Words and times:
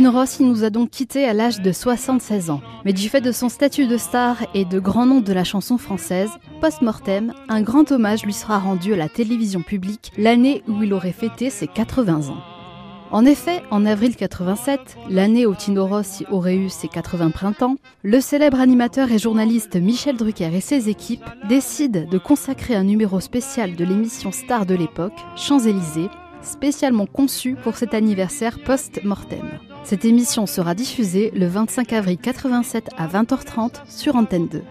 Tino 0.00 0.12
Rossi 0.12 0.44
nous 0.44 0.64
a 0.64 0.70
donc 0.70 0.88
quittés 0.88 1.26
à 1.26 1.34
l'âge 1.34 1.60
de 1.60 1.72
76 1.72 2.48
ans. 2.48 2.62
Mais 2.86 2.94
du 2.94 3.10
fait 3.10 3.20
de 3.20 3.32
son 3.32 3.50
statut 3.50 3.86
de 3.86 3.98
star 3.98 4.38
et 4.54 4.64
de 4.64 4.80
grand 4.80 5.04
nom 5.04 5.20
de 5.20 5.32
la 5.34 5.44
chanson 5.44 5.76
française, 5.76 6.30
post-mortem, 6.62 7.34
un 7.50 7.60
grand 7.60 7.92
hommage 7.92 8.24
lui 8.24 8.32
sera 8.32 8.58
rendu 8.58 8.94
à 8.94 8.96
la 8.96 9.10
télévision 9.10 9.60
publique 9.60 10.10
l'année 10.16 10.62
où 10.68 10.82
il 10.82 10.94
aurait 10.94 11.12
fêté 11.12 11.50
ses 11.50 11.66
80 11.66 12.30
ans. 12.30 12.40
En 13.10 13.26
effet, 13.26 13.60
en 13.70 13.84
avril 13.84 14.16
87, 14.16 14.80
l'année 15.10 15.44
où 15.44 15.54
Tino 15.54 15.86
Rossi 15.86 16.24
aurait 16.30 16.56
eu 16.56 16.70
ses 16.70 16.88
80 16.88 17.28
printemps, 17.28 17.76
le 18.02 18.22
célèbre 18.22 18.58
animateur 18.58 19.12
et 19.12 19.18
journaliste 19.18 19.76
Michel 19.76 20.16
Drucker 20.16 20.56
et 20.56 20.62
ses 20.62 20.88
équipes 20.88 21.28
décident 21.46 22.08
de 22.10 22.16
consacrer 22.16 22.74
un 22.74 22.84
numéro 22.84 23.20
spécial 23.20 23.76
de 23.76 23.84
l'émission 23.84 24.32
star 24.32 24.64
de 24.64 24.76
l'époque, 24.76 25.20
Champs-Élysées, 25.36 26.08
spécialement 26.40 27.04
conçu 27.04 27.54
pour 27.62 27.76
cet 27.76 27.92
anniversaire 27.92 28.58
post-mortem. 28.64 29.60
Cette 29.82 30.04
émission 30.04 30.46
sera 30.46 30.74
diffusée 30.74 31.32
le 31.34 31.46
25 31.46 31.92
avril 31.92 32.18
87 32.18 32.90
à 32.96 33.08
20h30 33.08 33.88
sur 33.88 34.14
Antenne 34.14 34.46
2. 34.46 34.62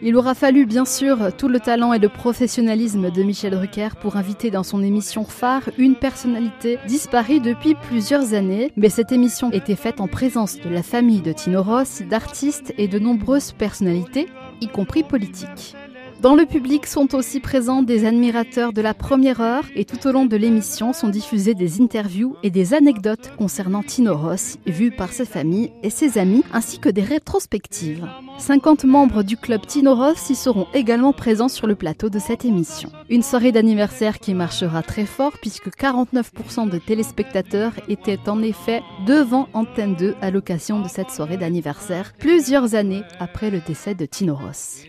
Il 0.00 0.16
aura 0.16 0.34
fallu 0.34 0.64
bien 0.64 0.84
sûr 0.84 1.36
tout 1.36 1.48
le 1.48 1.58
talent 1.58 1.92
et 1.92 1.98
le 1.98 2.08
professionnalisme 2.08 3.10
de 3.10 3.22
Michel 3.22 3.52
Drucker 3.52 3.96
pour 4.00 4.16
inviter 4.16 4.50
dans 4.50 4.62
son 4.62 4.82
émission 4.82 5.24
phare 5.24 5.70
une 5.76 5.96
personnalité 5.96 6.78
disparue 6.86 7.40
depuis 7.40 7.74
plusieurs 7.74 8.34
années, 8.34 8.70
mais 8.76 8.90
cette 8.90 9.10
émission 9.10 9.50
était 9.50 9.74
faite 9.74 10.00
en 10.00 10.06
présence 10.06 10.60
de 10.60 10.68
la 10.68 10.84
famille 10.84 11.22
de 11.22 11.32
Tino 11.32 11.62
Ross, 11.62 12.02
d'artistes 12.02 12.72
et 12.78 12.86
de 12.86 12.98
nombreuses 13.00 13.52
personnalités, 13.52 14.28
y 14.60 14.68
compris 14.68 15.02
politiques. 15.02 15.74
Dans 16.20 16.34
le 16.34 16.46
public 16.46 16.86
sont 16.86 17.14
aussi 17.14 17.38
présents 17.38 17.82
des 17.82 18.04
admirateurs 18.04 18.72
de 18.72 18.80
la 18.80 18.92
première 18.92 19.40
heure 19.40 19.62
et 19.76 19.84
tout 19.84 20.04
au 20.04 20.10
long 20.10 20.26
de 20.26 20.36
l'émission 20.36 20.92
sont 20.92 21.08
diffusées 21.08 21.54
des 21.54 21.80
interviews 21.80 22.34
et 22.42 22.50
des 22.50 22.74
anecdotes 22.74 23.30
concernant 23.38 23.84
Tino 23.84 24.16
Ross, 24.16 24.56
vues 24.66 24.90
par 24.90 25.12
sa 25.12 25.24
famille 25.24 25.70
et 25.84 25.90
ses 25.90 26.18
amis, 26.18 26.42
ainsi 26.52 26.80
que 26.80 26.88
des 26.88 27.02
rétrospectives. 27.02 28.04
50 28.38 28.84
membres 28.84 29.22
du 29.22 29.36
club 29.36 29.64
Tino 29.64 29.96
y 30.28 30.34
seront 30.34 30.66
également 30.74 31.12
présents 31.12 31.48
sur 31.48 31.68
le 31.68 31.76
plateau 31.76 32.10
de 32.10 32.18
cette 32.18 32.44
émission. 32.44 32.90
Une 33.08 33.22
soirée 33.22 33.52
d'anniversaire 33.52 34.18
qui 34.18 34.34
marchera 34.34 34.82
très 34.82 35.06
fort 35.06 35.38
puisque 35.40 35.68
49% 35.68 36.68
des 36.68 36.80
téléspectateurs 36.80 37.74
étaient 37.88 38.28
en 38.28 38.42
effet 38.42 38.82
devant 39.06 39.48
Antenne 39.52 39.94
2 39.94 40.16
à 40.20 40.32
l'occasion 40.32 40.80
de 40.80 40.88
cette 40.88 41.10
soirée 41.10 41.36
d'anniversaire, 41.36 42.12
plusieurs 42.18 42.74
années 42.74 43.04
après 43.20 43.50
le 43.50 43.60
décès 43.60 43.94
de 43.94 44.04
Tino 44.04 44.34
Ross. 44.34 44.82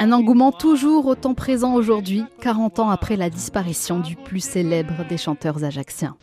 Un 0.00 0.12
engouement 0.12 0.52
toujours 0.52 1.06
autant 1.06 1.34
présent 1.34 1.74
aujourd'hui, 1.74 2.24
40 2.40 2.78
ans 2.78 2.90
après 2.90 3.16
la 3.16 3.30
disparition 3.30 3.98
du 3.98 4.14
plus 4.14 4.38
célèbre 4.38 5.04
des 5.08 5.16
chanteurs 5.16 5.64
ajacciens. 5.64 6.16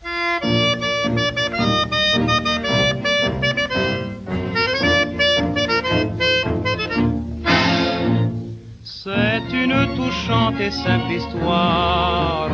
C'est 8.82 9.42
une 9.52 9.94
touchante 9.94 10.58
et 10.58 10.70
simple 10.70 11.12
histoire. 11.12 12.50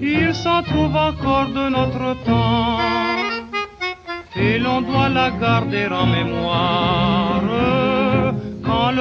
Il 0.00 0.34
s'en 0.34 0.62
trouve 0.62 0.96
encore 0.96 1.48
de 1.48 1.68
notre 1.68 2.16
temps. 2.24 2.78
Et 4.34 4.58
l'on 4.58 4.80
doit 4.80 5.10
la 5.10 5.30
garder 5.30 5.86
en 5.88 6.06
mémoire 6.06 7.31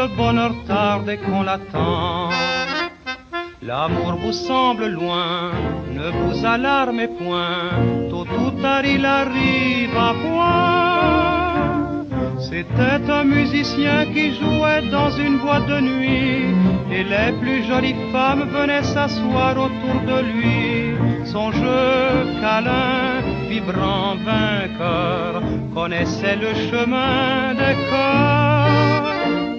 le 0.02 0.07
bonheur 0.16 0.53
tarde 0.67 1.09
et 1.09 1.17
qu'on 1.17 1.44
l'attend. 1.44 2.30
L'amour 3.61 4.13
vous 4.23 4.38
semble 4.49 4.88
loin, 4.88 5.52
ne 5.97 6.07
vous 6.19 6.45
alarmez 6.45 7.09
point, 7.21 7.69
tôt 8.09 8.27
ou 8.41 8.49
tard 8.61 8.85
il 8.85 9.05
arrive 9.05 9.95
à 10.09 10.13
point. 10.23 12.06
C'était 12.39 13.03
un 13.19 13.23
musicien 13.23 14.00
qui 14.13 14.28
jouait 14.39 14.84
dans 14.97 15.12
une 15.25 15.38
boîte 15.38 15.67
de 15.67 15.79
nuit, 15.91 16.45
et 16.95 17.03
les 17.13 17.31
plus 17.41 17.63
jolies 17.69 18.01
femmes 18.12 18.45
venaient 18.56 18.88
s'asseoir 18.94 19.53
autour 19.66 19.97
de 20.12 20.19
lui. 20.31 20.56
Son 21.25 21.51
jeu 21.51 21.91
câlin, 22.41 23.22
vibrant, 23.50 24.16
vainqueur, 24.25 25.44
connaissait 25.75 26.38
le 26.45 26.51
chemin 26.69 27.53
des 27.62 27.75
corps. 27.91 29.50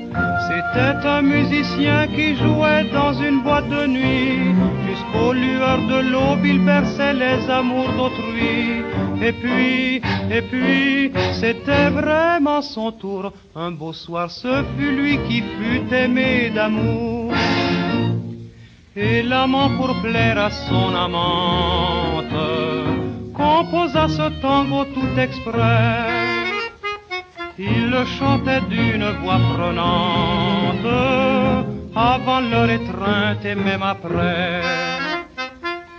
C'était 0.53 1.07
un 1.09 1.23
musicien 1.23 2.07
qui 2.09 2.37
jouait 2.37 2.85
dans 2.93 3.15
une 3.15 3.43
boîte 3.43 3.69
de 3.71 3.87
nuit. 3.87 4.55
Jusqu'aux 4.87 5.33
lueurs 5.33 5.87
de 5.93 6.11
l'aube, 6.11 6.45
il 6.45 6.61
berçait 6.63 7.15
les 7.15 7.49
amours 7.49 7.89
d'autrui. 7.97 8.83
Et 9.23 9.33
puis, 9.33 10.03
et 10.31 10.43
puis, 10.43 11.11
c'était 11.41 11.89
vraiment 11.89 12.61
son 12.61 12.93
tour. 12.93 13.33
Un 13.57 13.71
beau 13.71 13.95
soir, 13.95 14.31
ce 14.31 14.63
fut 14.77 14.93
lui 14.93 15.19
qui 15.27 15.41
fut 15.41 15.95
aimé 15.95 16.51
d'amour. 16.55 17.33
Et 18.95 19.23
l'amant 19.23 19.71
pour 19.79 19.95
plaire 20.03 20.39
à 20.39 20.51
son 20.51 20.95
amante 20.95 22.39
composa 23.33 24.07
ce 24.09 24.29
tango 24.43 24.85
tout 24.85 25.19
exprès. 25.19 26.32
Chantait 28.05 28.61
d'une 28.69 29.05
voix 29.23 29.39
prenante, 29.55 30.93
avant 31.95 32.41
leur 32.41 32.69
étreinte 32.69 33.45
et 33.45 33.55
même 33.55 33.83
après. 33.83 34.61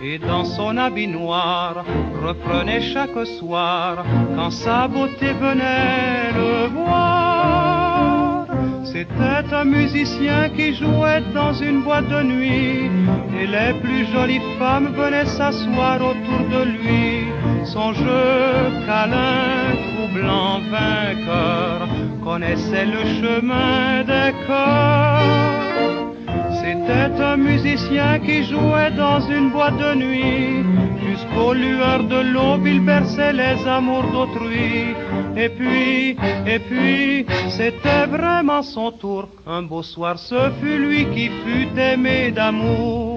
Et 0.02 0.18
dans 0.18 0.44
son 0.44 0.76
habit 0.76 1.06
noir, 1.08 1.82
reprenait 2.22 2.82
chaque 2.82 3.26
soir, 3.38 4.04
quand 4.36 4.50
sa 4.50 4.86
beauté 4.86 5.32
venait 5.32 6.30
le 6.36 6.66
voir. 6.68 8.48
C'était 8.84 9.54
un 9.54 9.64
musicien 9.64 10.50
qui 10.50 10.74
jouait 10.74 11.22
dans 11.32 11.54
une 11.54 11.82
boîte 11.82 12.08
de 12.08 12.22
nuit, 12.22 12.90
et 13.40 13.46
les 13.46 13.72
plus 13.80 14.04
jolies 14.12 14.42
femmes 14.58 14.92
venaient 14.94 15.24
s'asseoir 15.24 15.96
autour 15.96 16.48
de 16.50 16.64
lui. 16.64 17.24
Son 17.64 17.94
jeu 17.94 18.84
câlin, 18.86 19.74
troublant, 19.88 20.60
vainqueur, 20.70 21.88
connaissait 22.22 22.84
le 22.84 23.02
chemin 23.20 24.04
des 24.04 24.32
corps. 24.46 26.14
C'était 26.60 27.22
un 27.22 27.36
musicien 27.36 28.18
qui 28.18 28.44
jouait 28.44 28.90
dans 28.90 29.20
une 29.20 29.50
boîte 29.50 29.78
de 29.78 29.94
nuit. 29.94 30.64
Jusqu'aux 31.06 31.54
lueurs 31.54 32.04
de 32.04 32.20
l'aube, 32.32 32.66
il 32.66 32.80
berçait 32.80 33.32
les 33.32 33.66
amours 33.66 34.10
d'autrui. 34.12 34.94
Et 35.36 35.48
puis, 35.48 36.16
et 36.46 36.58
puis, 36.58 37.26
c'était 37.48 38.06
vraiment 38.06 38.62
son 38.62 38.92
tour. 38.92 39.28
Un 39.46 39.62
beau 39.62 39.82
soir, 39.82 40.18
ce 40.18 40.50
fut 40.60 40.78
lui 40.78 41.06
qui 41.14 41.28
fut 41.28 41.78
aimé 41.78 42.30
d'amour. 42.30 43.13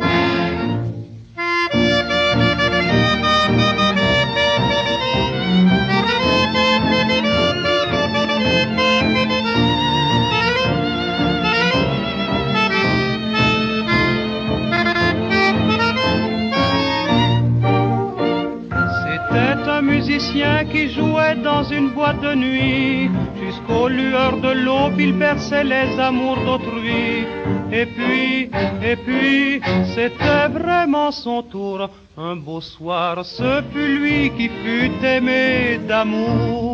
Qui 20.72 20.90
jouait 20.90 21.36
dans 21.36 21.64
une 21.64 21.90
boîte 21.90 22.22
de 22.22 22.34
nuit. 22.36 23.10
Jusqu'aux 23.42 23.88
lueurs 23.88 24.38
de 24.38 24.52
l'aube, 24.66 25.00
il 25.00 25.14
berçait 25.14 25.64
les 25.64 26.00
amours 26.00 26.40
d'autrui. 26.46 27.26
Et 27.72 27.86
puis, 27.86 28.50
et 28.84 28.96
puis, 28.96 29.62
c'était 29.94 30.48
vraiment 30.50 31.12
son 31.12 31.44
tour. 31.44 31.90
Un 32.18 32.36
beau 32.36 32.62
soir, 32.62 33.24
ce 33.24 33.62
fut 33.72 34.00
lui 34.00 34.32
qui 34.38 34.50
fut 34.50 35.06
aimé 35.06 35.80
d'amour. 35.88 36.67